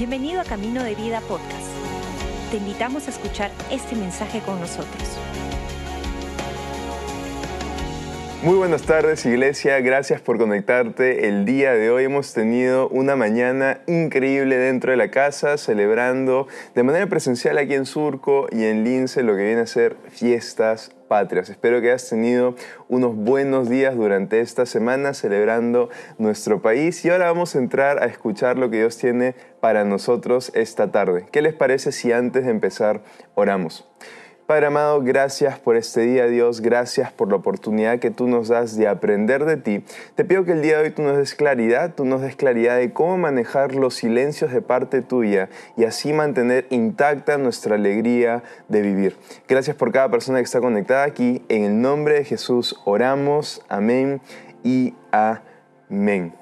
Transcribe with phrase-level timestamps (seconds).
[0.00, 1.68] Bienvenido a Camino de Vida Podcast.
[2.50, 5.18] Te invitamos a escuchar este mensaje con nosotros.
[8.42, 11.28] Muy buenas tardes Iglesia, gracias por conectarte.
[11.28, 16.82] El día de hoy hemos tenido una mañana increíble dentro de la casa, celebrando de
[16.82, 21.50] manera presencial aquí en Surco y en Lince lo que viene a ser fiestas patrias.
[21.50, 22.54] Espero que hayas tenido
[22.88, 28.06] unos buenos días durante esta semana celebrando nuestro país y ahora vamos a entrar a
[28.06, 31.26] escuchar lo que Dios tiene para nosotros esta tarde.
[31.30, 33.02] ¿Qué les parece si antes de empezar
[33.34, 33.86] oramos?
[34.50, 38.76] Padre amado, gracias por este día, Dios, gracias por la oportunidad que tú nos das
[38.76, 39.84] de aprender de ti.
[40.16, 42.76] Te pido que el día de hoy tú nos des claridad, tú nos des claridad
[42.76, 48.82] de cómo manejar los silencios de parte tuya y así mantener intacta nuestra alegría de
[48.82, 49.16] vivir.
[49.46, 51.44] Gracias por cada persona que está conectada aquí.
[51.48, 53.64] En el nombre de Jesús oramos.
[53.68, 54.20] Amén
[54.64, 56.34] y amén.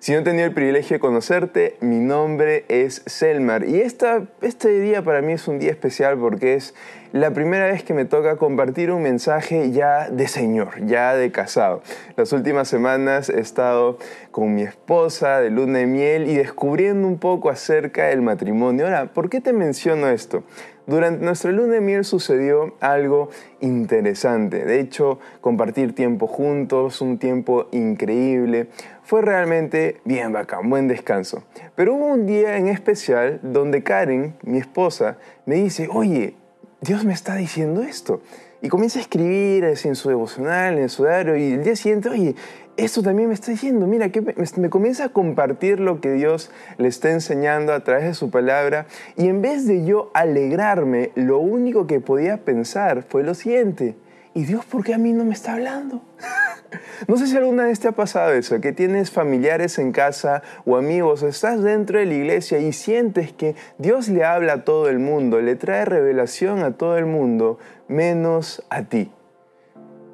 [0.00, 4.78] Si no he tenido el privilegio de conocerte, mi nombre es Selmar y esta, este
[4.78, 6.72] día para mí es un día especial porque es
[7.12, 11.82] la primera vez que me toca compartir un mensaje ya de señor, ya de casado.
[12.16, 13.98] Las últimas semanas he estado
[14.30, 18.84] con mi esposa de luna de miel y descubriendo un poco acerca del matrimonio.
[18.84, 20.42] Ahora, ¿por qué te menciono esto?
[20.86, 23.28] Durante nuestra luna de miel sucedió algo
[23.60, 24.64] interesante.
[24.64, 28.68] De hecho, compartir tiempo juntos, un tiempo increíble,
[29.02, 31.42] fue realmente bien bacán, buen descanso.
[31.74, 36.36] Pero hubo un día en especial donde Karen, mi esposa, me dice, oye,
[36.80, 38.20] Dios me está diciendo esto.
[38.62, 42.34] Y comienza a escribir en su devocional, en su diario, y el día siguiente, oye,
[42.76, 46.88] esto también me está diciendo, mira, que me, comienza a compartir lo que Dios le
[46.88, 51.86] está enseñando a través de su palabra, y en vez de yo alegrarme, lo único
[51.86, 53.96] que podía pensar fue lo siguiente,
[54.34, 56.02] ¿y Dios por qué a mí no me está hablando?
[57.06, 60.76] No sé si alguna vez te ha pasado eso, que tienes familiares en casa o
[60.76, 64.98] amigos, estás dentro de la iglesia y sientes que Dios le habla a todo el
[64.98, 67.58] mundo, le trae revelación a todo el mundo,
[67.88, 69.10] menos a ti.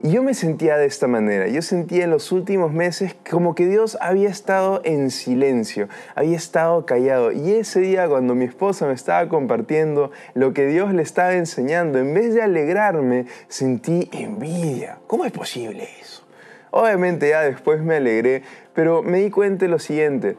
[0.05, 1.49] Y yo me sentía de esta manera.
[1.49, 6.85] Yo sentía en los últimos meses como que Dios había estado en silencio, había estado
[6.85, 7.33] callado.
[7.33, 11.99] Y ese día cuando mi esposa me estaba compartiendo lo que Dios le estaba enseñando,
[11.99, 14.99] en vez de alegrarme, sentí envidia.
[15.07, 16.23] ¿Cómo es posible eso?
[16.71, 18.43] Obviamente ya después me alegré,
[18.75, 20.37] pero me di cuenta de lo siguiente.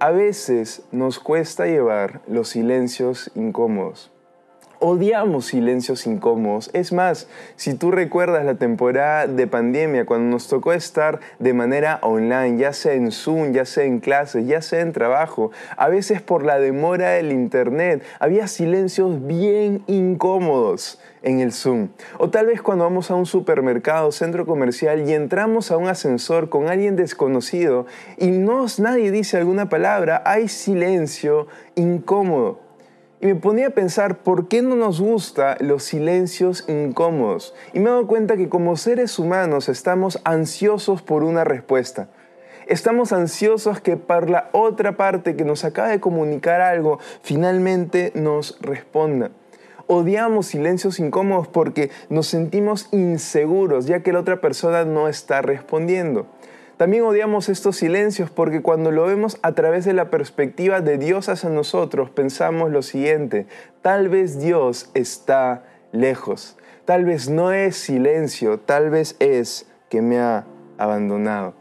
[0.00, 4.10] A veces nos cuesta llevar los silencios incómodos.
[4.78, 6.70] Odiamos silencios incómodos.
[6.72, 11.98] Es más, si tú recuerdas la temporada de pandemia, cuando nos tocó estar de manera
[12.02, 16.20] online, ya sea en Zoom, ya sea en clases, ya sea en trabajo, a veces
[16.20, 21.88] por la demora del Internet, había silencios bien incómodos en el Zoom.
[22.18, 26.48] O tal vez cuando vamos a un supermercado, centro comercial y entramos a un ascensor
[26.48, 27.86] con alguien desconocido
[28.16, 32.65] y no, nadie dice alguna palabra, hay silencio incómodo.
[33.20, 37.54] Y me ponía a pensar por qué no nos gustan los silencios incómodos.
[37.72, 42.08] Y me he dado cuenta que como seres humanos estamos ansiosos por una respuesta.
[42.66, 48.58] Estamos ansiosos que para la otra parte que nos acaba de comunicar algo finalmente nos
[48.60, 49.30] responda.
[49.86, 56.26] Odiamos silencios incómodos porque nos sentimos inseguros ya que la otra persona no está respondiendo.
[56.76, 61.30] También odiamos estos silencios porque cuando lo vemos a través de la perspectiva de Dios
[61.30, 63.46] hacia nosotros, pensamos lo siguiente,
[63.80, 70.18] tal vez Dios está lejos, tal vez no es silencio, tal vez es que me
[70.18, 70.44] ha
[70.76, 71.54] abandonado.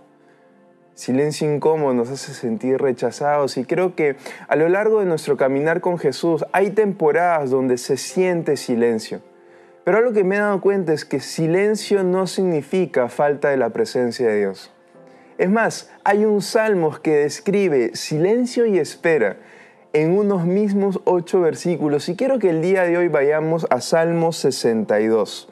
[0.96, 4.18] Silencio incómodo nos hace sentir rechazados y creo que
[4.50, 9.22] a lo largo de nuestro caminar con Jesús hay temporadas donde se siente silencio.
[9.86, 13.70] Pero algo que me he dado cuenta es que silencio no significa falta de la
[13.70, 14.75] presencia de Dios.
[15.38, 19.38] Es más, hay un salmo que describe silencio y espera
[19.92, 24.32] en unos mismos ocho versículos y quiero que el día de hoy vayamos a Salmo
[24.32, 25.50] 62.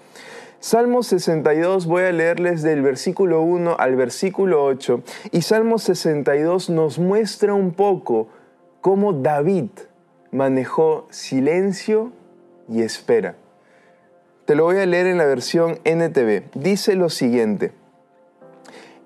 [0.61, 6.97] Salmo 62 voy a leerles del versículo 1 al versículo 8 y Salmo 62 nos
[6.97, 8.29] muestra un poco
[8.79, 9.69] cómo David
[10.31, 12.13] manejó silencio
[12.69, 13.35] y espera.
[14.45, 16.51] Te lo voy a leer en la versión NTV.
[16.53, 17.82] Dice lo siguiente.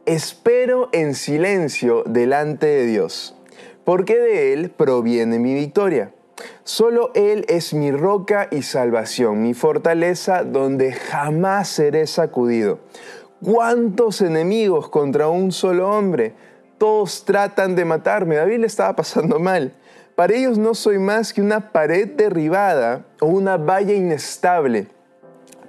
[0.07, 3.35] Espero en silencio delante de Dios,
[3.83, 6.13] porque de Él proviene mi victoria.
[6.63, 12.79] Solo Él es mi roca y salvación, mi fortaleza donde jamás seré sacudido.
[13.43, 16.35] ¿Cuántos enemigos contra un solo hombre?
[16.77, 18.37] Todos tratan de matarme.
[18.37, 19.73] David le estaba pasando mal.
[20.15, 24.87] Para ellos no soy más que una pared derribada o una valla inestable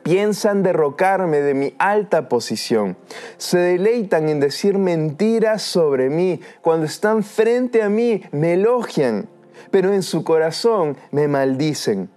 [0.08, 2.96] piensan derrocarme de mi alta posición.
[3.36, 6.40] Se deleitan en decir mentiras sobre mí.
[6.62, 9.28] Cuando están frente a mí, me elogian.
[9.70, 12.08] pero en su corazón me maldicen.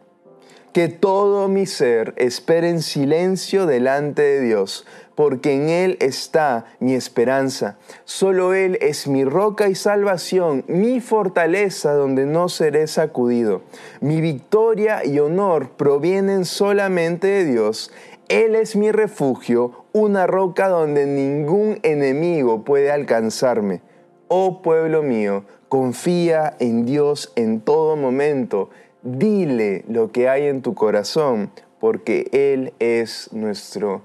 [0.71, 4.85] Que todo mi ser espere en silencio delante de Dios,
[5.15, 7.77] porque en Él está mi esperanza.
[8.05, 13.61] Solo Él es mi roca y salvación, mi fortaleza donde no seré sacudido.
[13.99, 17.91] Mi victoria y honor provienen solamente de Dios.
[18.27, 23.81] Él es mi refugio, una roca donde ningún enemigo puede alcanzarme.
[24.27, 28.69] Oh pueblo mío, confía en Dios en todo momento
[29.03, 31.49] Dile lo que hay en tu corazón,
[31.79, 34.03] porque Él es nuestro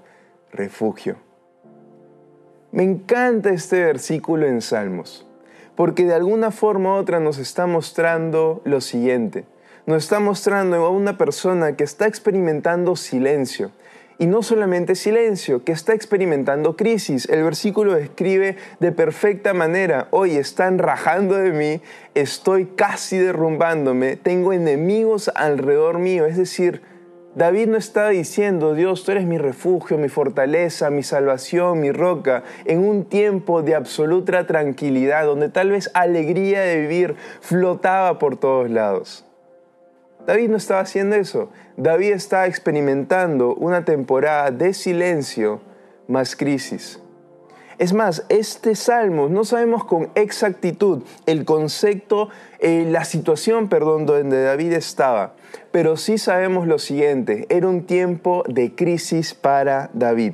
[0.52, 1.16] refugio.
[2.72, 5.26] Me encanta este versículo en Salmos,
[5.76, 9.44] porque de alguna forma u otra nos está mostrando lo siguiente.
[9.86, 13.70] Nos está mostrando a una persona que está experimentando silencio,
[14.18, 17.28] y no solamente silencio, que está experimentando crisis.
[17.28, 21.82] El versículo describe de perfecta manera, hoy están rajando de mí,
[22.14, 26.24] estoy casi derrumbándome, tengo enemigos alrededor mío.
[26.24, 26.80] Es decir,
[27.36, 32.44] David no está diciendo, Dios, tú eres mi refugio, mi fortaleza, mi salvación, mi roca,
[32.64, 38.70] en un tiempo de absoluta tranquilidad, donde tal vez alegría de vivir flotaba por todos
[38.70, 39.26] lados.
[40.26, 41.50] David no estaba haciendo eso.
[41.76, 45.60] David está experimentando una temporada de silencio
[46.08, 47.02] más crisis.
[47.78, 54.42] Es más, este salmo no sabemos con exactitud el concepto, eh, la situación, perdón, donde
[54.42, 55.34] David estaba,
[55.72, 60.32] pero sí sabemos lo siguiente, era un tiempo de crisis para David.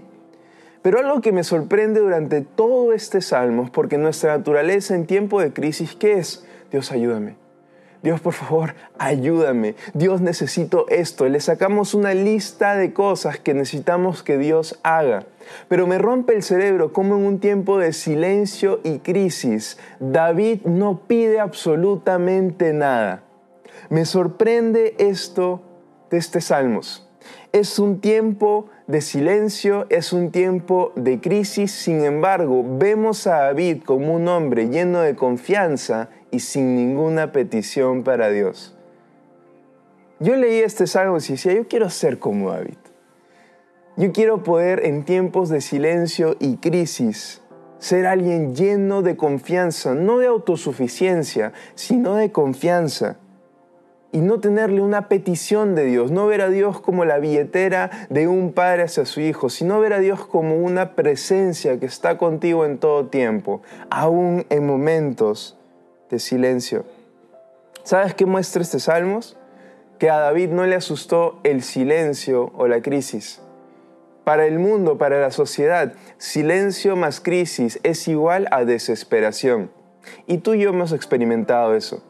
[0.82, 5.52] Pero algo que me sorprende durante todo este salmo, porque nuestra naturaleza en tiempo de
[5.52, 6.44] crisis, ¿qué es?
[6.70, 7.41] Dios ayúdame.
[8.02, 9.76] Dios, por favor, ayúdame.
[9.94, 11.28] Dios, necesito esto.
[11.28, 15.26] Le sacamos una lista de cosas que necesitamos que Dios haga.
[15.68, 21.00] Pero me rompe el cerebro como en un tiempo de silencio y crisis, David no
[21.06, 23.22] pide absolutamente nada.
[23.88, 25.62] Me sorprende esto
[26.10, 27.08] de este Salmos.
[27.52, 33.82] Es un tiempo de silencio, es un tiempo de crisis, sin embargo, vemos a David
[33.84, 38.76] como un hombre lleno de confianza y sin ninguna petición para Dios.
[40.18, 42.76] Yo leí este salmo y decía, yo quiero ser como David.
[43.96, 47.42] Yo quiero poder en tiempos de silencio y crisis
[47.78, 53.18] ser alguien lleno de confianza, no de autosuficiencia, sino de confianza.
[54.12, 58.28] Y no tenerle una petición de Dios, no ver a Dios como la billetera de
[58.28, 62.66] un padre hacia su hijo, sino ver a Dios como una presencia que está contigo
[62.66, 65.56] en todo tiempo, aún en momentos
[66.10, 66.84] de silencio.
[67.84, 69.38] ¿Sabes qué muestra este Salmos?
[69.98, 73.40] Que a David no le asustó el silencio o la crisis.
[74.24, 79.70] Para el mundo, para la sociedad, silencio más crisis es igual a desesperación.
[80.26, 82.02] Y tú y yo hemos experimentado eso.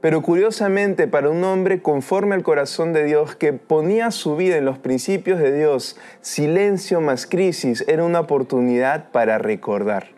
[0.00, 4.64] Pero curiosamente, para un hombre conforme al corazón de Dios que ponía su vida en
[4.64, 10.08] los principios de Dios, silencio más crisis era una oportunidad para recordar.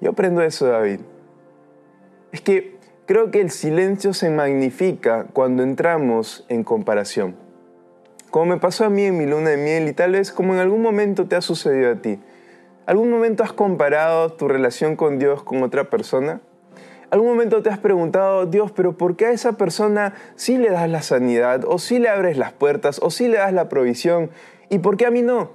[0.00, 1.00] Yo aprendo eso, David.
[2.32, 7.36] Es que creo que el silencio se magnifica cuando entramos en comparación.
[8.30, 10.60] Como me pasó a mí en mi luna de miel y tal vez como en
[10.60, 12.20] algún momento te ha sucedido a ti.
[12.86, 16.40] ¿Algún momento has comparado tu relación con Dios con otra persona?
[17.10, 20.88] ¿Algún momento te has preguntado, Dios, pero por qué a esa persona sí le das
[20.88, 24.30] la sanidad, o sí le abres las puertas, o sí le das la provisión,
[24.68, 25.50] y por qué a mí no?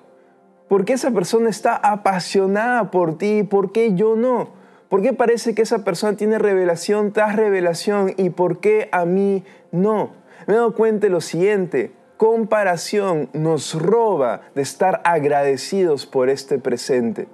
[0.67, 3.43] ¿Por qué esa persona está apasionada por ti?
[3.43, 4.49] ¿Por qué yo no?
[4.89, 9.45] ¿Por qué parece que esa persona tiene revelación tras revelación y por qué a mí
[9.71, 10.11] no?
[10.47, 17.27] Me he dado cuenta lo siguiente, comparación nos roba de estar agradecidos por este presente.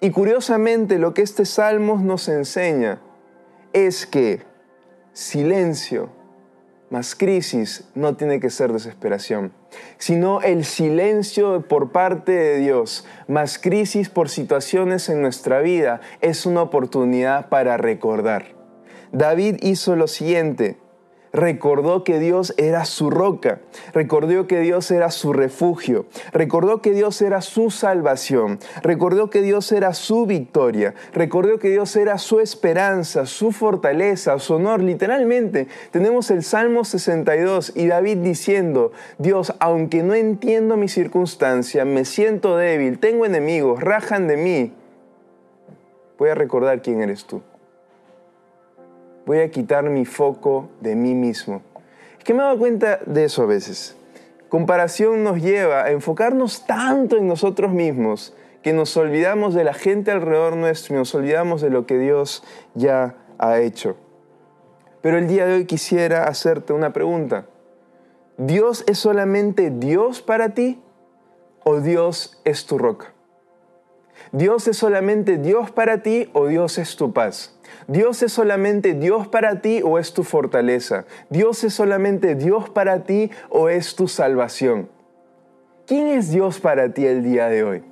[0.00, 3.00] Y curiosamente lo que este Salmos nos enseña
[3.76, 4.40] es que
[5.12, 6.08] silencio
[6.88, 9.52] más crisis no tiene que ser desesperación,
[9.98, 16.46] sino el silencio por parte de Dios, más crisis por situaciones en nuestra vida, es
[16.46, 18.54] una oportunidad para recordar.
[19.12, 20.78] David hizo lo siguiente,
[21.32, 23.60] recordó que Dios era su roca,
[23.92, 29.70] recordó que Dios era su refugio, recordó que Dios era su salvación, recordó que Dios
[29.72, 34.82] era su victoria, recordó que Dios era su esperanza, su fortaleza, su honor.
[34.82, 42.04] Literalmente tenemos el Salmo 62 y David diciendo, Dios, aunque no entiendo mi circunstancia, me
[42.04, 44.72] siento débil, tengo enemigos, rajan de mí,
[46.18, 47.42] voy a recordar quién eres tú
[49.26, 51.60] voy a quitar mi foco de mí mismo.
[52.16, 53.96] Es que me he dado cuenta de eso a veces.
[54.48, 60.12] Comparación nos lleva a enfocarnos tanto en nosotros mismos que nos olvidamos de la gente
[60.12, 63.96] alrededor nuestro y nos olvidamos de lo que Dios ya ha hecho.
[65.02, 67.46] Pero el día de hoy quisiera hacerte una pregunta.
[68.38, 70.80] ¿Dios es solamente Dios para ti
[71.64, 73.12] o Dios es tu roca?
[74.32, 77.55] ¿Dios es solamente Dios para ti o Dios es tu paz?
[77.88, 81.04] ¿Dios es solamente Dios para ti o es tu fortaleza?
[81.30, 84.88] ¿Dios es solamente Dios para ti o es tu salvación?
[85.86, 87.84] ¿Quién es Dios para ti el día de hoy?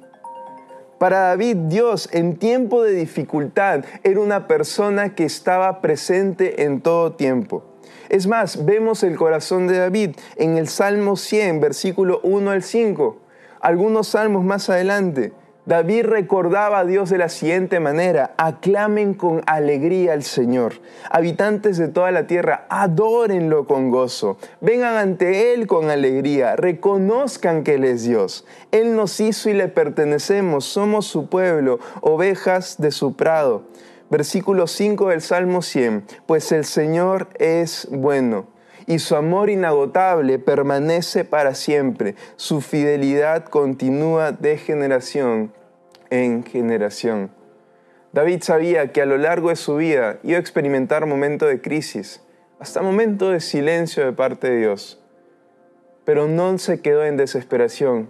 [0.98, 7.12] Para David, Dios en tiempo de dificultad era una persona que estaba presente en todo
[7.12, 7.64] tiempo.
[8.08, 13.18] Es más, vemos el corazón de David en el Salmo 100, versículo 1 al 5.
[13.60, 15.32] Algunos salmos más adelante.
[15.66, 20.74] David recordaba a Dios de la siguiente manera, aclamen con alegría al Señor.
[21.10, 24.36] Habitantes de toda la tierra, adórenlo con gozo.
[24.60, 28.44] Vengan ante Él con alegría, reconozcan que Él es Dios.
[28.72, 33.62] Él nos hizo y le pertenecemos, somos su pueblo, ovejas de su prado.
[34.10, 38.53] Versículo 5 del Salmo 100, pues el Señor es bueno
[38.86, 42.14] y su amor inagotable permanece para siempre.
[42.36, 45.52] Su fidelidad continúa de generación
[46.10, 47.30] en generación.
[48.12, 52.22] David sabía que a lo largo de su vida iba a experimentar momentos de crisis,
[52.60, 55.00] hasta momentos de silencio de parte de Dios.
[56.04, 58.08] Pero no se quedó en desesperación.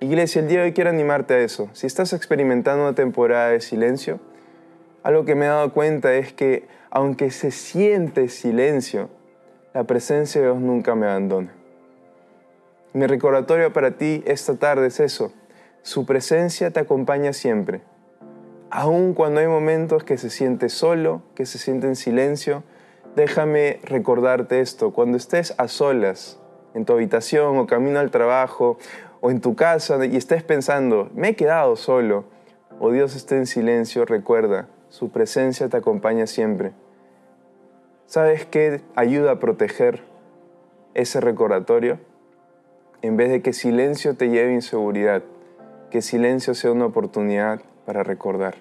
[0.00, 1.68] Iglesia, el día de hoy quiero animarte a eso.
[1.74, 4.20] Si estás experimentando una temporada de silencio,
[5.02, 9.10] algo que me he dado cuenta es que aunque se siente silencio,
[9.74, 11.52] la presencia de Dios nunca me abandona.
[12.92, 15.32] Mi recordatorio para ti esta tarde es eso.
[15.80, 17.80] Su presencia te acompaña siempre.
[18.70, 22.64] Aun cuando hay momentos que se siente solo, que se siente en silencio,
[23.16, 24.92] déjame recordarte esto.
[24.92, 26.38] Cuando estés a solas,
[26.74, 28.78] en tu habitación o camino al trabajo
[29.20, 32.24] o en tu casa y estés pensando, me he quedado solo,
[32.78, 36.72] o Dios está en silencio, recuerda, su presencia te acompaña siempre.
[38.06, 40.02] ¿Sabes qué ayuda a proteger
[40.94, 41.98] ese recordatorio?
[43.00, 45.22] En vez de que silencio te lleve inseguridad,
[45.90, 48.54] que silencio sea una oportunidad para recordar,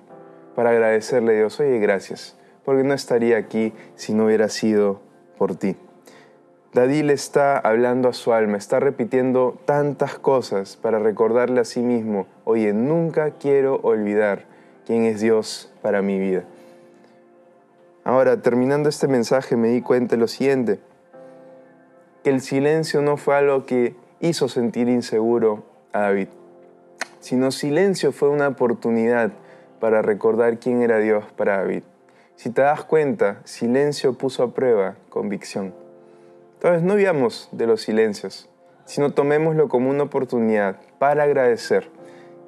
[0.55, 5.01] para agradecerle a Dios, oye, gracias, porque no estaría aquí si no hubiera sido
[5.37, 5.75] por ti.
[6.73, 11.81] David le está hablando a su alma, está repitiendo tantas cosas para recordarle a sí
[11.81, 14.45] mismo, oye, nunca quiero olvidar
[14.85, 16.45] quién es Dios para mi vida.
[18.03, 20.79] Ahora, terminando este mensaje, me di cuenta de lo siguiente,
[22.23, 26.29] que el silencio no fue algo que hizo sentir inseguro a David,
[27.19, 29.31] sino silencio fue una oportunidad
[29.79, 31.83] para recordar quién era Dios para David.
[32.35, 35.73] Si te das cuenta, silencio puso a prueba convicción.
[36.55, 38.49] Entonces no veamos de los silencios,
[38.85, 41.89] sino tomémoslo como una oportunidad para agradecer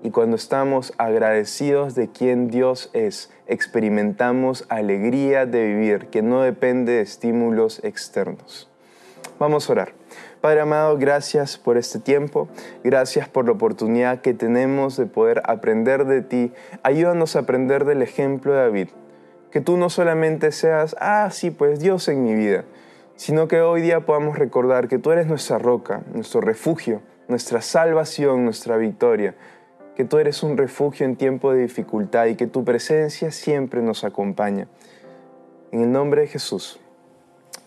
[0.04, 6.92] y cuando estamos agradecidos de quién Dios es, experimentamos alegría de vivir que no depende
[6.92, 8.70] de estímulos externos.
[9.40, 9.94] Vamos a orar.
[10.42, 12.50] Padre amado, gracias por este tiempo,
[12.84, 16.52] gracias por la oportunidad que tenemos de poder aprender de ti.
[16.84, 18.90] Ayúdanos a aprender del ejemplo de David.
[19.52, 22.66] Que tú no solamente seas, ah, sí, pues Dios en mi vida,
[23.16, 28.44] sino que hoy día podamos recordar que tú eres nuestra roca, nuestro refugio, nuestra salvación,
[28.44, 29.36] nuestra victoria
[29.96, 34.04] que tú eres un refugio en tiempo de dificultad y que tu presencia siempre nos
[34.04, 34.68] acompaña.
[35.72, 36.80] En el nombre de Jesús.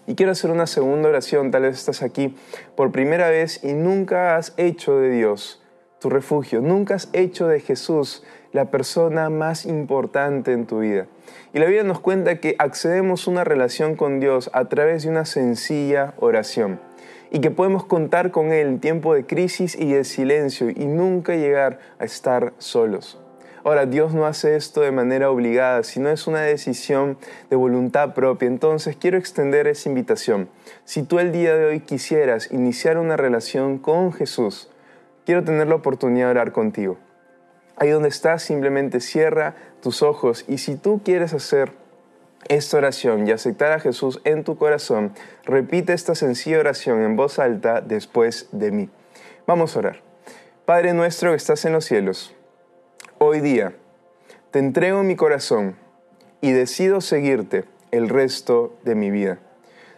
[0.06, 2.36] Y quiero hacer una segunda oración, tal vez estás aquí
[2.76, 5.62] por primera vez y nunca has hecho de Dios
[5.98, 11.06] tu refugio, nunca has hecho de Jesús la persona más importante en tu vida.
[11.52, 15.08] Y la Biblia nos cuenta que accedemos a una relación con Dios a través de
[15.08, 16.78] una sencilla oración
[17.30, 21.34] y que podemos contar con Él en tiempo de crisis y de silencio y nunca
[21.34, 23.18] llegar a estar solos.
[23.66, 27.18] Ahora, Dios no hace esto de manera obligada, sino es una decisión
[27.50, 28.46] de voluntad propia.
[28.46, 30.48] Entonces, quiero extender esa invitación.
[30.84, 34.70] Si tú el día de hoy quisieras iniciar una relación con Jesús,
[35.24, 36.96] quiero tener la oportunidad de orar contigo.
[37.76, 41.72] Ahí donde estás, simplemente cierra tus ojos y si tú quieres hacer
[42.48, 45.12] esta oración y aceptar a Jesús en tu corazón,
[45.44, 48.90] repite esta sencilla oración en voz alta después de mí.
[49.46, 50.02] Vamos a orar.
[50.64, 52.34] Padre nuestro que estás en los cielos,
[53.18, 53.74] hoy día
[54.50, 55.76] te entrego mi corazón
[56.40, 59.38] y decido seguirte el resto de mi vida.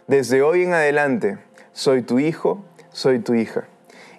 [0.07, 1.37] Desde hoy en adelante,
[1.71, 3.65] soy tu hijo, soy tu hija.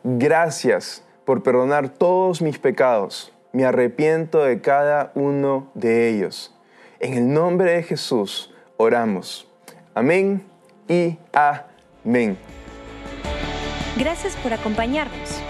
[0.02, 3.32] Gracias por perdonar todos mis pecados.
[3.52, 6.54] Me arrepiento de cada uno de ellos
[7.00, 9.48] en el nombre de Jesús oramos.
[9.94, 10.46] Amén
[10.88, 12.38] y amén.
[13.96, 15.40] Gracias por acompañarnos.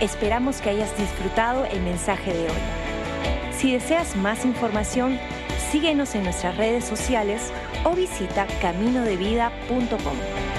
[0.00, 3.52] Esperamos que hayas disfrutado el mensaje de hoy.
[3.52, 5.18] Si deseas más información,
[5.70, 7.52] Síguenos en nuestras redes sociales
[7.84, 10.49] o visita caminodevida.com.